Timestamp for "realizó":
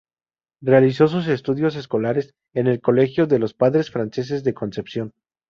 0.63-1.07